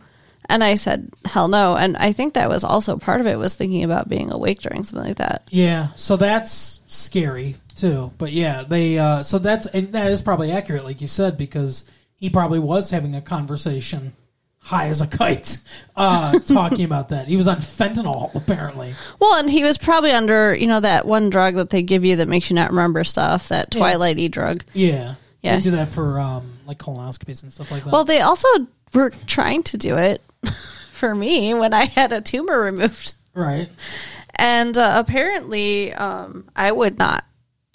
[0.52, 1.78] And I said, hell no.
[1.78, 4.84] And I think that was also part of it was thinking about being awake during
[4.84, 5.48] something like that.
[5.50, 8.12] Yeah, so that's scary too.
[8.18, 11.90] But yeah, they uh so that's and that is probably accurate like you said because
[12.16, 14.14] he probably was having a conversation
[14.60, 15.58] high as a kite
[15.96, 17.28] uh talking about that.
[17.28, 18.94] He was on fentanyl apparently.
[19.20, 22.18] Well, and he was probably under, you know, that one drug that they give you
[22.18, 24.64] that makes you not remember stuff, that Twilighty drug.
[24.74, 25.16] Yeah.
[25.42, 25.56] Yeah.
[25.56, 27.94] They do that for um like colonoscopies and stuff like that.
[27.94, 28.48] Well, they also
[28.94, 30.22] were trying to do it
[30.92, 33.14] for me when I had a tumor removed.
[33.34, 33.70] right.
[34.36, 37.26] And uh, apparently, um, I would not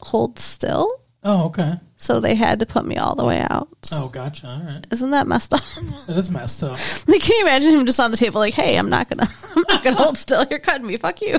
[0.01, 1.01] hold still.
[1.23, 1.75] Oh, okay.
[1.97, 3.69] So they had to put me all the way out.
[3.93, 4.49] Oh, gotcha.
[4.49, 4.87] All right.
[4.91, 5.61] Isn't that messed up?
[6.09, 6.79] It is messed up.
[7.09, 9.65] like, can you imagine him just on the table, like, "Hey, I'm not gonna, I'm
[9.69, 10.45] not gonna hold still.
[10.51, 10.97] You're cutting me.
[10.97, 11.39] Fuck you."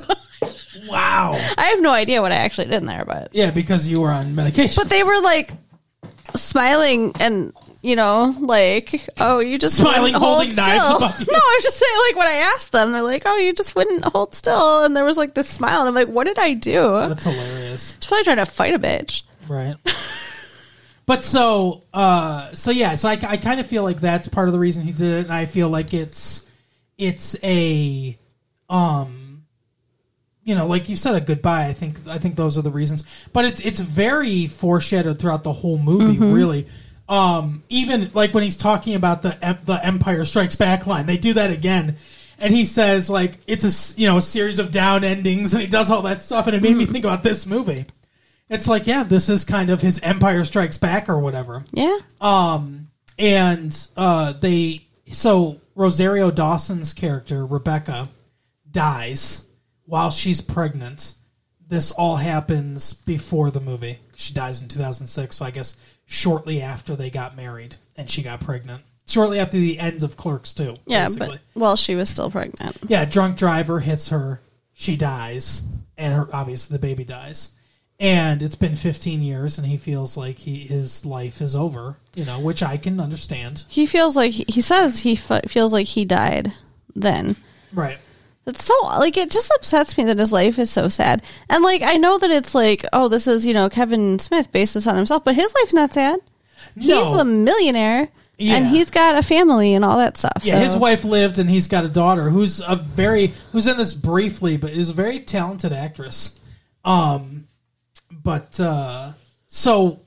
[0.87, 1.33] Wow.
[1.57, 4.11] I have no idea what I actually did in there, but Yeah, because you were
[4.11, 4.75] on medication.
[4.81, 5.51] but they were like
[6.35, 10.97] smiling and you know, like, oh, you just Smiling, wouldn't hold holding knives still.
[10.97, 11.25] above you.
[11.29, 13.75] No, I was just saying, like, when I asked them, they're like, oh, you just
[13.75, 16.53] wouldn't hold still, and there was like this smile, and I'm like, what did I
[16.53, 16.91] do?
[16.93, 17.95] That's hilarious.
[17.97, 19.23] was probably trying to fight a bitch.
[19.47, 19.75] Right.
[21.05, 24.53] but so, uh, so yeah, so I, I kind of feel like that's part of
[24.53, 26.45] the reason he did it, and I feel like it's,
[26.97, 28.17] it's a,
[28.69, 29.45] um,
[30.43, 31.67] you know, like you said, a goodbye.
[31.67, 33.03] I think, I think those are the reasons.
[33.33, 36.67] But it's, it's very foreshadowed throughout the whole movie, really.
[37.09, 41.33] Um, even like when he's talking about the the Empire Strikes Back line, they do
[41.33, 41.97] that again.
[42.39, 45.67] And he says like it's a you know a series of down endings, and he
[45.67, 47.85] does all that stuff, and it made me think about this movie.
[48.49, 51.65] It's like, yeah, this is kind of his Empire Strikes Back or whatever.
[51.73, 51.97] Yeah.
[52.21, 52.87] Um,
[53.19, 58.07] and uh, they so Rosario Dawson's character Rebecca
[58.69, 59.45] dies
[59.85, 61.15] while she's pregnant.
[61.67, 63.99] This all happens before the movie.
[64.15, 65.75] She dies in 2006, so I guess
[66.07, 68.81] shortly after they got married and she got pregnant.
[69.05, 70.75] Shortly after the end of Clerks 2.
[70.85, 71.27] Yeah, basically.
[71.27, 72.77] but well, she was still pregnant.
[72.87, 74.41] Yeah, drunk driver hits her.
[74.73, 75.63] She dies,
[75.97, 77.51] and her obviously the baby dies.
[77.99, 81.95] And it's been 15 years, and he feels like he his life is over.
[82.15, 83.63] You know, which I can understand.
[83.69, 86.53] He feels like he says he f- feels like he died
[86.95, 87.37] then.
[87.73, 87.97] Right.
[88.47, 91.21] It's so like it just upsets me that his life is so sad.
[91.49, 94.73] And like I know that it's like, oh, this is, you know, Kevin Smith based
[94.73, 96.19] this on himself, but his life's not sad.
[96.79, 98.07] He's a millionaire
[98.37, 98.55] Yeah.
[98.55, 100.41] and he's got a family and all that stuff.
[100.43, 103.77] Yeah, so- his wife lived, and he's got a daughter who's a very who's in
[103.77, 106.39] this briefly, but is a very talented actress.
[106.85, 107.47] Um,
[108.11, 109.11] but uh,
[109.47, 110.01] so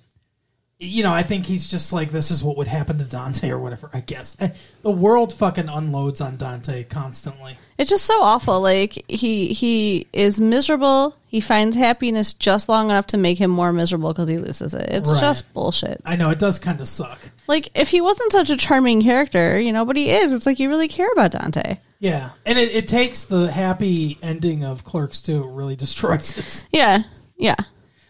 [0.82, 3.58] you know, I think he's just like this is what would happen to Dante or
[3.58, 3.90] whatever.
[3.92, 4.36] I guess
[4.80, 7.58] the world fucking unloads on Dante constantly.
[7.76, 8.62] It's just so awful.
[8.62, 11.14] Like he he is miserable.
[11.26, 14.88] He finds happiness just long enough to make him more miserable because he loses it.
[14.90, 15.20] It's Right.
[15.20, 16.00] just bullshit.
[16.06, 17.18] I know it does kind of suck.
[17.46, 20.32] Like if he wasn't such a charming character, you know, but he is.
[20.32, 21.78] It's like you really care about Dante.
[21.98, 26.66] Yeah, and it, it takes the happy ending of Clerks 2, it really destroys it.
[26.72, 27.02] Yeah,
[27.36, 27.56] yeah.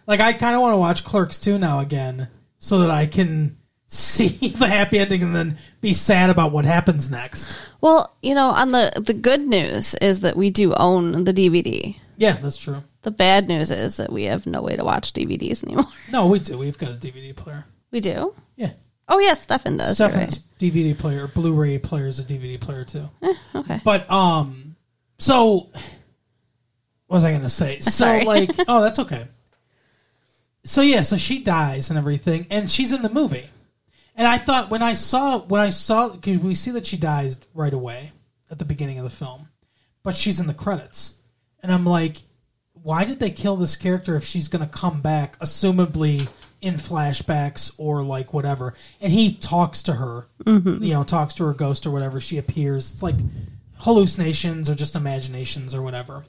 [0.07, 2.29] Like I kind of want to watch Clerks 2 now again
[2.61, 3.57] so that I can
[3.89, 7.59] see the happy ending and then be sad about what happens next.
[7.81, 11.97] Well, you know, on the the good news is that we do own the DVD.
[12.17, 12.85] Yeah, that's true.
[13.03, 15.87] The bad news is that we have no way to watch DVDs anymore.
[16.13, 16.59] No, we do.
[16.59, 17.65] We've got a DVD player.
[17.91, 18.35] We do.
[18.57, 18.73] Yeah.
[19.09, 19.95] Oh yeah, Stefan does.
[19.95, 23.09] Stefan's DVD player, Blu-ray player is a DVD player too.
[23.23, 23.81] Eh, okay.
[23.85, 24.77] But um
[25.19, 25.71] so
[27.07, 27.79] what was I going to say?
[27.81, 29.27] So like oh, that's okay.
[30.65, 33.49] So yeah, so she dies and everything and she's in the movie.
[34.17, 37.39] And I thought when I saw when I saw cuz we see that she dies
[37.55, 38.13] right away
[38.51, 39.49] at the beginning of the film.
[40.03, 41.15] But she's in the credits.
[41.63, 42.23] And I'm like
[42.83, 46.27] why did they kill this character if she's going to come back assumably
[46.63, 50.83] in flashbacks or like whatever and he talks to her mm-hmm.
[50.83, 53.17] you know talks to her ghost or whatever she appears it's like
[53.81, 56.25] hallucinations or just imaginations or whatever.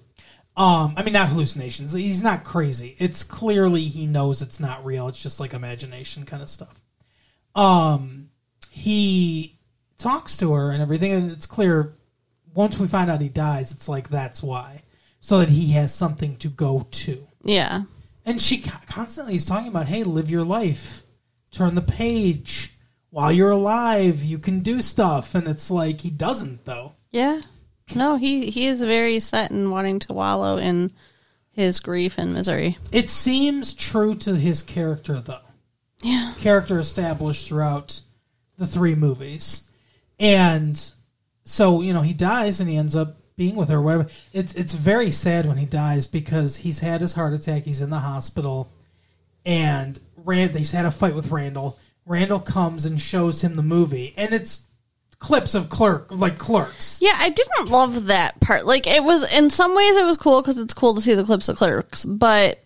[0.58, 1.94] Um, I mean, not hallucinations.
[1.94, 2.96] He's not crazy.
[3.00, 5.08] It's clearly he knows it's not real.
[5.08, 6.80] It's just like imagination kind of stuff.
[7.56, 8.30] Um,
[8.70, 9.58] he
[9.98, 11.96] talks to her and everything, and it's clear
[12.54, 14.84] once we find out he dies, it's like that's why,
[15.20, 17.28] so that he has something to go to.
[17.44, 17.84] Yeah.
[18.26, 21.04] And she constantly is talking about, hey, live your life,
[21.52, 22.74] turn the page.
[23.10, 25.36] While you're alive, you can do stuff.
[25.36, 26.94] And it's like he doesn't, though.
[27.10, 27.42] Yeah.
[27.96, 30.92] No, he he is very set in wanting to wallow in
[31.52, 32.78] his grief and misery.
[32.92, 35.40] It seems true to his character, though.
[36.02, 36.34] Yeah.
[36.40, 38.02] Character established throughout
[38.58, 39.68] the three movies.
[40.20, 40.82] And
[41.44, 44.08] so, you know, he dies and he ends up being with her, whatever.
[44.34, 47.90] It's, it's very sad when he dies because he's had his heart attack, he's in
[47.90, 48.72] the hospital,
[49.46, 51.80] and Rand, he's had a fight with Randall.
[52.06, 54.68] Randall comes and shows him the movie, and it's
[55.22, 57.00] clips of clerk like clerks.
[57.02, 58.66] Yeah, I didn't love that part.
[58.66, 61.24] Like it was in some ways it was cool because it's cool to see the
[61.24, 62.60] clips of clerks, but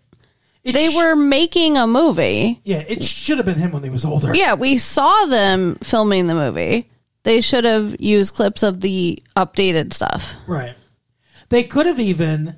[0.63, 2.61] It they sh- were making a movie.
[2.63, 4.33] yeah, it should have been him when he was older.
[4.33, 6.89] Yeah, we saw them filming the movie.
[7.23, 10.33] They should have used clips of the updated stuff.
[10.47, 10.75] Right.
[11.49, 12.55] They could have even,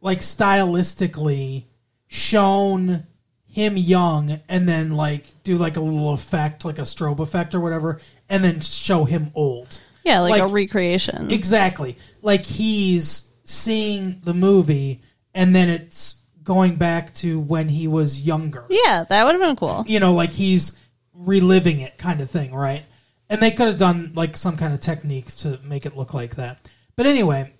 [0.00, 1.64] like, stylistically
[2.06, 3.06] shown
[3.46, 7.60] him young and then, like, do, like, a little effect, like a strobe effect or
[7.60, 9.80] whatever, and then show him old.
[10.04, 11.30] Yeah, like, a recreation.
[11.30, 11.96] Exactly.
[12.22, 15.02] Like, he's seeing the movie
[15.34, 18.64] and then it's going back to when he was younger.
[18.70, 19.84] yeah, that would have been cool.
[19.86, 20.76] you know, like he's
[21.12, 22.84] reliving it kind of thing, right?
[23.28, 26.36] And they could have done like some kind of technique to make it look like
[26.36, 26.58] that.
[26.96, 27.52] But anyway,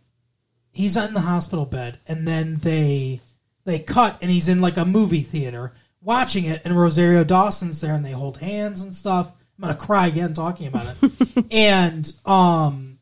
[0.71, 3.21] he's in the hospital bed and then they
[3.65, 5.73] they cut and he's in like a movie theater
[6.03, 9.33] watching it and Rosario Dawson's there and they hold hands and stuff.
[9.63, 11.45] I'm to cry again talking about it.
[11.53, 12.99] and um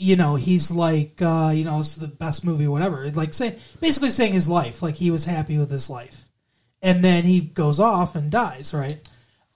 [0.00, 3.10] you know, he's like uh, you know, it's the best movie whatever.
[3.10, 6.24] Like say basically saying his life, like he was happy with his life
[6.82, 9.00] and then he goes off and dies, right?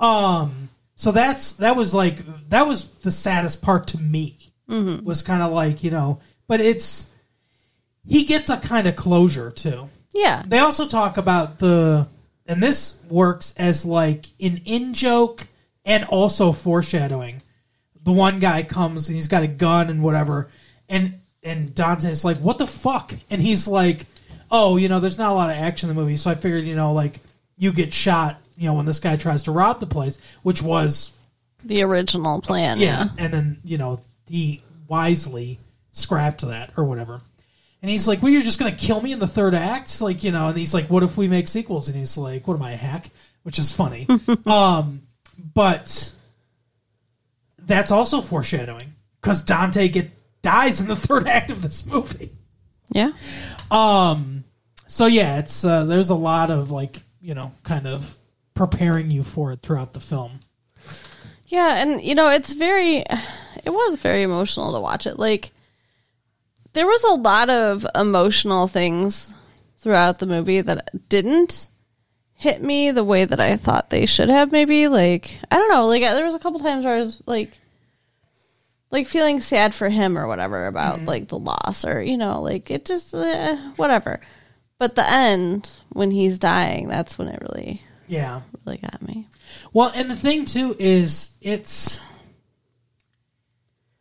[0.00, 2.18] Um, so that's that was like
[2.48, 4.36] that was the saddest part to me.
[5.04, 7.06] Was kind of like you know, but it's
[8.06, 9.88] he gets a kind of closure too.
[10.12, 10.42] Yeah.
[10.46, 12.06] They also talk about the,
[12.46, 15.46] and this works as like an in joke
[15.84, 17.42] and also foreshadowing.
[18.04, 20.48] The one guy comes and he's got a gun and whatever,
[20.88, 24.06] and and Dante's like, "What the fuck?" And he's like,
[24.50, 26.64] "Oh, you know, there's not a lot of action in the movie, so I figured,
[26.64, 27.20] you know, like
[27.56, 31.12] you get shot, you know, when this guy tries to rob the place, which was
[31.64, 32.80] The original plan.
[32.80, 33.04] yeah.
[33.04, 33.08] Yeah.
[33.24, 35.60] And then, you know, he wisely
[35.92, 37.20] scrapped that or whatever.
[37.82, 40.00] And he's like, Well, you're just going to kill me in the third act?
[40.00, 41.88] Like, you know, and he's like, What if we make sequels?
[41.88, 43.10] And he's like, What am I, a hack?
[43.44, 44.06] Which is funny.
[44.46, 45.02] um,
[45.38, 46.12] but
[47.58, 50.10] that's also foreshadowing because Dante get
[50.42, 52.30] dies in the third act of this movie.
[52.90, 53.12] Yeah.
[53.70, 54.44] Um,
[54.86, 58.16] so yeah, it's uh, there's a lot of like you know kind of
[58.54, 60.40] preparing you for it throughout the film.
[61.46, 65.18] Yeah, and you know, it's very it was very emotional to watch it.
[65.18, 65.50] Like
[66.72, 69.32] there was a lot of emotional things
[69.78, 71.68] throughout the movie that didn't
[72.42, 74.88] hit me the way that I thought they should have maybe.
[74.88, 77.52] Like, I don't know, like there was a couple times where I was like
[78.90, 82.70] like feeling sad for him or whatever about like the loss or you know, like
[82.70, 84.20] it just uh, whatever.
[84.78, 88.40] But the end when he's dying, that's when it really Yeah.
[88.66, 89.28] really got me.
[89.72, 92.00] Well, and the thing too is it's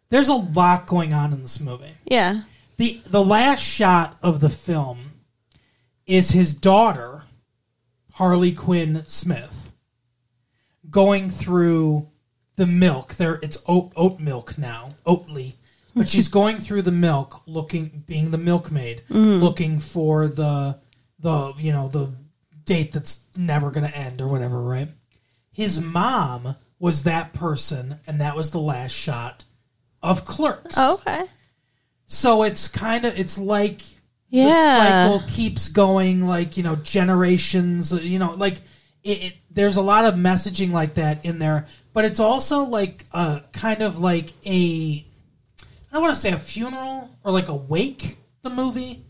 [0.09, 1.95] there's a lot going on in this movie.
[2.05, 2.41] Yeah.
[2.77, 5.11] the The last shot of the film
[6.07, 7.20] is his daughter,
[8.21, 9.73] Harley Quinn Smith,
[10.91, 12.07] going through
[12.55, 13.15] the milk.
[13.15, 15.55] There, it's oat oat milk now, Oatly,
[15.95, 16.33] but she's hmm.
[16.33, 19.37] going through the milk, looking, being the milkmaid, hmm.
[19.37, 20.77] looking for the
[21.17, 22.11] the you know the
[22.63, 24.89] date that's never going to end or whatever, right?
[25.51, 29.45] His mom was that person, and that was the last shot
[30.03, 30.75] of Clerks.
[30.77, 31.23] Oh, okay.
[32.05, 33.81] So it's kind of it's like
[34.31, 35.07] Yeah.
[35.07, 37.91] the cycle keeps going, like you know generations.
[37.91, 38.55] You know, like
[39.03, 43.05] it, it, there's a lot of messaging like that in there, but it's also like
[43.11, 45.05] a kind of like a
[45.59, 48.17] I don't want to say a funeral or like a wake.
[48.43, 49.03] The movie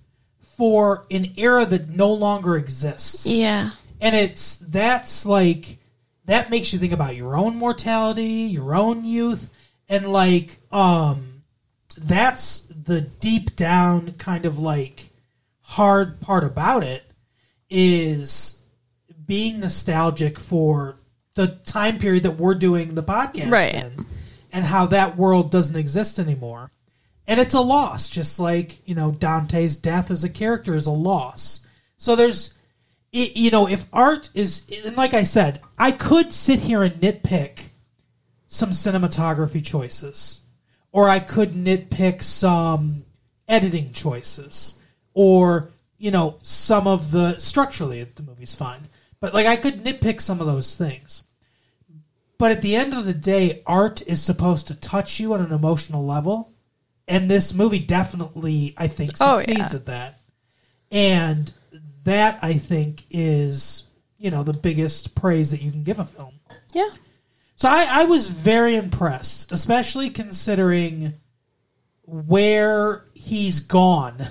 [0.57, 3.71] for an era that no longer exists Yeah.
[4.01, 5.77] and it's that's like
[6.25, 9.49] that makes you think about your own mortality your own youth
[9.89, 11.41] and like um
[11.97, 15.10] that's the deep down kind of like
[15.71, 17.03] hard part about it
[17.69, 18.61] is
[19.25, 20.99] being nostalgic for
[21.35, 23.73] the time period that we're doing the podcast Right.
[23.73, 24.05] in
[24.51, 26.69] and how that world doesn't exist anymore
[27.27, 30.91] and it's a loss, just like you know Dante's death as a character is a
[30.91, 31.65] loss.
[31.95, 32.55] So there's,
[33.13, 36.95] it, you know, if art is, and like I said, I could sit here and
[36.95, 37.69] nitpick
[38.47, 40.41] some cinematography choices,
[40.91, 43.05] or I could nitpick some
[43.47, 44.79] editing choices,
[45.13, 48.81] or you know some of the structurally the movie's fine,
[49.19, 51.23] but like I could nitpick some of those things.
[52.37, 55.51] But at the end of the day, art is supposed to touch you on an
[55.51, 56.51] emotional level,
[57.07, 59.75] and this movie definitely, I think, Oh, succeeds yeah.
[59.75, 60.19] at that.
[60.91, 61.53] And
[62.03, 63.83] that I think is
[64.17, 66.39] you know the biggest praise that you can give a film.
[66.73, 66.89] Yeah.
[67.55, 71.13] So I, I was very impressed, especially considering
[72.03, 74.27] where he's gone.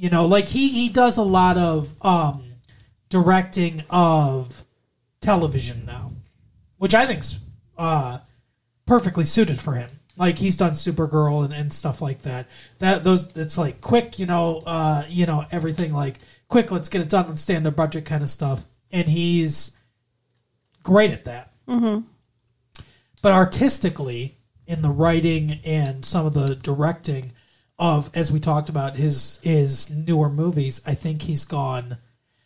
[0.00, 2.44] You know, like he, he does a lot of um,
[3.10, 4.64] directing of
[5.20, 6.12] television now,
[6.78, 7.38] which I think's
[7.76, 8.18] uh,
[8.86, 9.90] perfectly suited for him.
[10.16, 12.46] Like he's done Supergirl and, and stuff like that.
[12.78, 16.16] That those it's like quick, you know, uh, you know everything like
[16.48, 16.70] quick.
[16.70, 17.28] Let's get it done.
[17.28, 18.64] Let's stay under budget kind of stuff.
[18.90, 19.76] And he's
[20.82, 21.52] great at that
[23.22, 27.32] but artistically in the writing and some of the directing
[27.80, 31.96] of as we talked about his his newer movies i think he's gone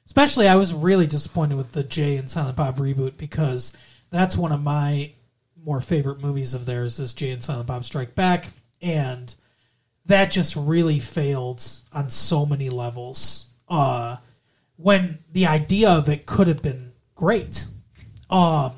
[0.06, 3.76] especially i was really disappointed with the jay and silent bob reboot because
[4.10, 5.12] that's one of my
[5.62, 8.46] more favorite movies of theirs is jay and silent bob strike back
[8.80, 9.34] and
[10.06, 14.16] that just really failed on so many levels uh
[14.76, 17.66] when the idea of it could have been great
[18.30, 18.72] um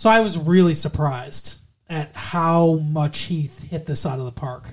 [0.00, 4.70] so I was really surprised at how much he hit this out of the park.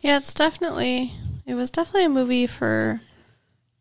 [0.00, 1.12] Yeah, it's definitely
[1.46, 3.00] it was definitely a movie for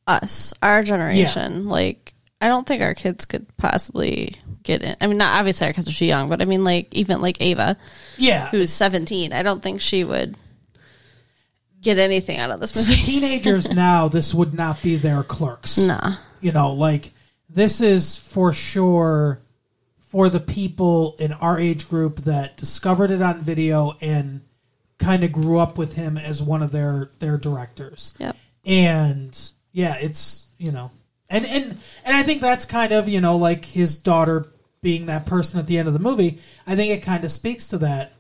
[0.07, 1.67] us, our generation.
[1.67, 4.95] Like I don't think our kids could possibly get in.
[5.01, 7.41] I mean, not obviously our kids are too young, but I mean, like even like
[7.41, 7.77] Ava,
[8.17, 10.35] Yeah, who's seventeen, I don't think she would
[11.81, 12.95] get anything out of this movie.
[13.01, 15.77] teenagers now, this would not be their clerks.
[15.77, 16.15] nah.
[16.41, 17.11] You know, like
[17.49, 19.39] this is for sure
[19.99, 24.41] for the people in our age group that discovered it on video and
[24.99, 28.13] kind of grew up with him as one of their their directors.
[28.19, 28.35] Yep.
[28.65, 30.91] and yeah it's you know
[31.29, 34.47] and and and i think that's kind of you know like his daughter
[34.81, 37.67] being that person at the end of the movie i think it kind of speaks
[37.69, 38.13] to that.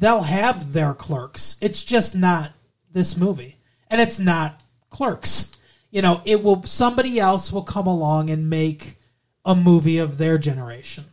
[0.00, 1.56] They'll have their clerks.
[1.60, 2.52] It's just not
[2.92, 3.56] this movie.
[3.90, 5.56] And it's not clerks.
[5.90, 8.96] You know it will somebody else will come along and make
[9.44, 11.04] a movie of their generation.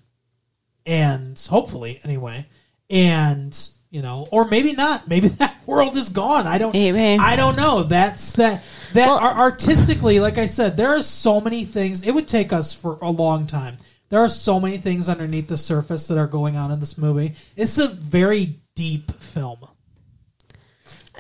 [0.86, 2.46] And hopefully anyway.
[2.90, 3.58] And
[3.96, 7.18] you know or maybe not maybe that world is gone i don't Maybe.
[7.18, 8.62] i don't know that's that
[8.94, 12.52] that Well- ar- artistically like i said there are so many things it would take
[12.52, 13.78] us for a long time
[14.10, 17.36] there are so many things underneath the surface that are going on in this movie
[17.56, 19.60] it's a very deep film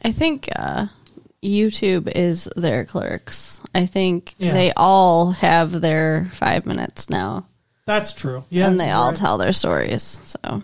[0.03, 0.87] I think uh,
[1.41, 3.59] YouTube is their clerks.
[3.73, 4.51] I think Yeah.
[4.53, 7.45] they all have their five minutes now,
[7.85, 9.15] that's true yeah and they all right.
[9.15, 10.19] tell their stories.
[10.25, 10.61] So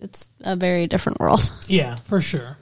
[0.00, 1.40] it's a very different world.
[1.68, 2.58] Yeah, for sure.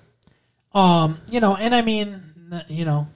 [0.74, 2.22] Um, you know, and I mean,
[2.68, 3.08] you know,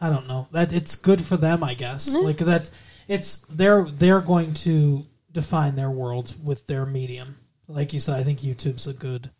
[0.00, 2.12] I don't know that it's good for them, I guess.
[2.14, 2.68] Like that,
[3.08, 7.36] it's they're they're going to define their world with their medium.
[7.68, 9.30] Like you said, I think YouTube's a good.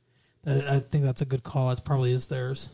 [0.45, 1.71] That I think that's a good call.
[1.73, 2.71] It probably is theirs.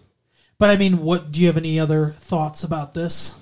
[0.59, 3.35] But I mean, what do you have any other thoughts about this?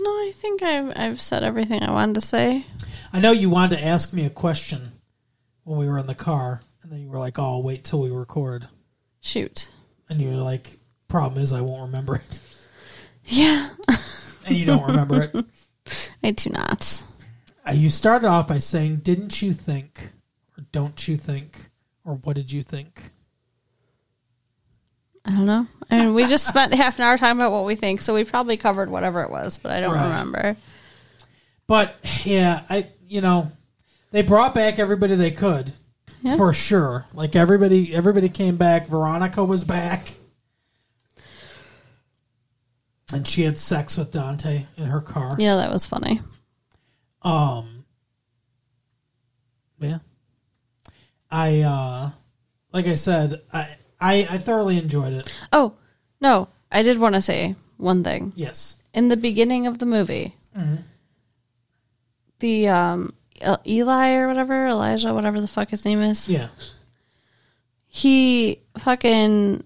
[0.00, 2.66] No, I think I've I've said everything I wanted to say.
[3.12, 4.92] I know you wanted to ask me a question
[5.64, 8.00] when we were in the car, and then you were like, "Oh, I'll wait till
[8.00, 8.68] we record,"
[9.20, 9.68] Shoot.
[10.08, 10.78] and you were like,
[11.08, 12.40] "Problem is, I won't remember it,"
[13.24, 13.70] Yeah,
[14.46, 15.44] and you don't remember it.
[16.22, 17.02] I do not.
[17.66, 20.10] Uh, You started off by saying, "Didn't you think?"
[20.56, 21.70] or "Don't you think?"
[22.04, 23.10] or "What did you think?"
[25.26, 25.66] I don't know.
[25.90, 28.24] I mean, we just spent half an hour talking about what we think, so we
[28.24, 30.04] probably covered whatever it was, but I don't Right.
[30.04, 30.56] remember.
[31.66, 33.50] But yeah, I you know
[34.10, 35.72] they brought back everybody they could
[36.22, 36.36] Yeah.
[36.36, 37.06] for sure.
[37.12, 38.86] Like everybody, everybody came back.
[38.86, 40.12] Veronica was back,
[43.12, 45.36] and she had sex with Dante in her car.
[45.38, 46.20] Yeah, that was funny.
[47.22, 47.84] Um,
[49.80, 49.98] yeah,
[51.30, 52.10] I uh,
[52.72, 55.34] like I said, I I, I thoroughly enjoyed it.
[55.52, 55.74] Oh
[56.20, 58.32] no, I did want to say one thing.
[58.34, 58.76] Yes.
[58.94, 60.34] in the beginning of the movie,
[62.38, 63.14] the um,
[63.66, 66.48] Eli or whatever, Elijah, whatever the fuck his name is, Yeah.
[67.86, 69.64] he fucking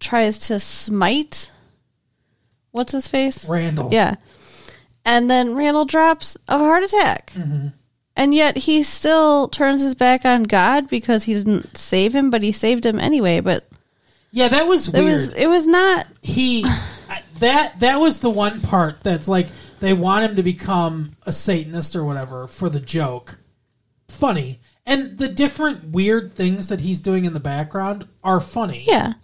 [0.00, 1.50] tries to smite.
[2.72, 3.48] What's his face?
[3.48, 3.90] Randall.
[3.92, 4.16] Yeah.
[5.04, 7.32] And then Randall drops of a heart attack.
[7.34, 7.68] Mm-hmm.
[8.16, 12.42] And yet he still turns his back on God because he didn't save him, but
[12.42, 13.40] he saved him anyway.
[13.40, 13.68] But
[14.30, 15.04] Yeah, that was it weird.
[15.12, 16.64] was it was not he
[17.40, 19.46] that that was the one part that's like
[19.84, 23.38] they want him to become a satanist or whatever for the joke
[24.08, 29.14] funny and the different weird things that he's doing in the background are funny yeah.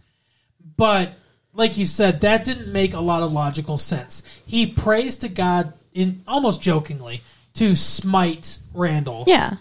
[0.76, 1.12] but
[1.52, 5.72] like you said that didn't make a lot of logical sense he prays to god
[5.92, 7.20] in almost jokingly
[7.54, 9.56] to smite randall Yeah.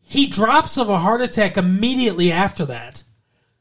[0.00, 3.02] he drops of a heart attack immediately after that.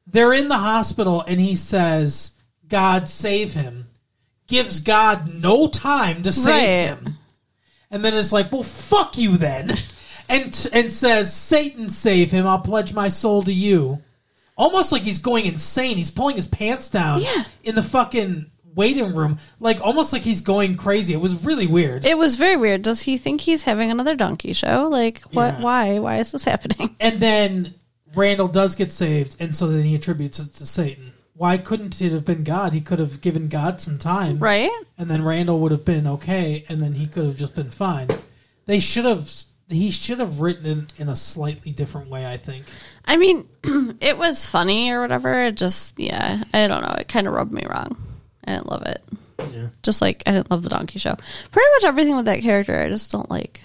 [0.10, 2.32] They're in the hospital and he says,
[2.70, 3.87] God save him.
[4.48, 6.98] Gives God no time to save Right.
[6.98, 7.18] him.
[7.92, 9.72] And then it's like, well, fuck you then.
[10.30, 12.46] And, and says, Satan save him.
[12.46, 14.02] I'll pledge my soul to you.
[14.58, 15.96] Almost like he's going insane.
[15.98, 17.44] He's pulling his pants down Yeah.
[17.64, 19.40] in the fucking waiting room.
[19.60, 21.14] Like, almost like he's going crazy.
[21.14, 22.06] It was really weird.
[22.06, 22.82] It was very weird.
[22.82, 24.88] Does he think he's having another donkey show?
[24.92, 25.62] Like what Yeah.
[25.62, 26.00] why?
[26.00, 26.96] Why is this happening?
[27.00, 27.74] And then
[28.16, 31.14] Randall does get saved, and so then he attributes it to Satan.
[31.38, 32.74] Why couldn't it have been God?
[32.74, 34.72] He could have given God some time, Right?
[34.98, 38.08] and then Randall would have been okay, and then he could have just been fine.
[38.66, 39.32] They should have.
[39.70, 42.26] He should have written it in a slightly different way.
[42.26, 42.66] I think.
[43.06, 43.48] I mean,
[44.02, 45.44] it was funny or whatever.
[45.46, 46.96] It just yeah, I don't know.
[47.00, 47.96] It kind of rubbed me wrong.
[48.46, 49.04] I didn't love it.
[49.54, 49.68] Yeah.
[49.84, 51.16] Just like I didn't love the donkey show.
[51.52, 53.62] Pretty much everything with that character I just don't like.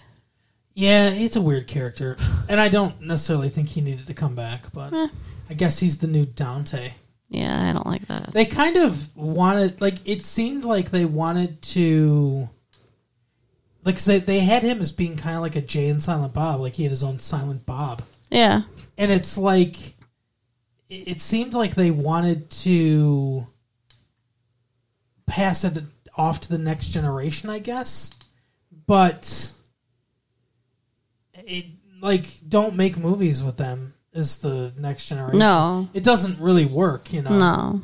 [0.75, 2.17] Yeah, it's a weird character,
[2.49, 5.09] and I don't necessarily think he needed to come back, but Eh.
[5.51, 6.93] I guess he's the new Dante.
[7.33, 8.33] Yeah, I don't like that.
[8.35, 12.51] They kind of wanted, like, it seemed like they wanted to,
[13.85, 16.35] like, 'cause they they had him as being kind of like a Jay and Silent
[16.35, 18.63] Bob, like he had his own Silent Bob, Yeah.
[18.99, 19.95] and it's like,
[20.91, 23.47] it, it seemed like they wanted to
[25.27, 25.85] pass it
[26.19, 28.11] off to the next generation, I guess,
[28.87, 29.51] but
[31.33, 31.65] it
[32.03, 35.39] like don't make movies with them is the next generation.
[35.39, 35.89] No.
[35.95, 37.39] it doesn't really work, you know.
[37.39, 37.81] No.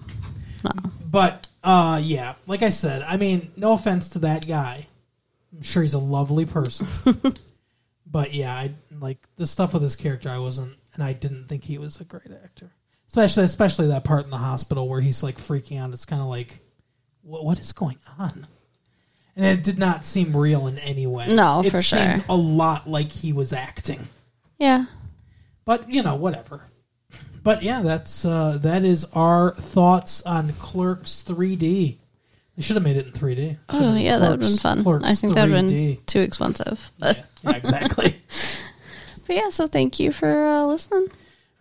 [1.10, 4.86] But uh yeah, like I said, I mean, no offense to that guy.
[5.54, 6.86] I'm sure he's a lovely person.
[8.06, 11.64] but yeah, I like the stuff with his character I wasn't and I didn't think
[11.64, 12.70] he was a great actor.
[13.06, 15.92] Especially especially that part in the hospital where he's like freaking out.
[15.92, 16.60] It's kind of like
[17.22, 18.46] what what is going on?
[19.36, 21.28] And it did not seem real in any way.
[21.28, 22.24] No, it for seemed sure.
[22.28, 24.08] a lot like he was acting.
[24.58, 24.86] Yeah.
[25.68, 26.62] But you know, whatever.
[27.42, 31.98] But yeah, that's uh, that is our thoughts on Clerks 3D.
[32.56, 33.58] They should have made it in 3D.
[33.68, 34.82] Oh yeah, that would have been fun.
[34.82, 36.90] Clerks I think that would have been too expensive.
[36.98, 38.16] But, Yeah, yeah, exactly.
[39.26, 41.08] but yeah, so thank you for uh, listening.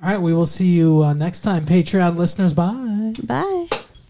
[0.02, 2.54] All right, we will see you uh, next time, Patreon listeners.
[2.54, 3.14] Bye.
[3.24, 3.68] Bye.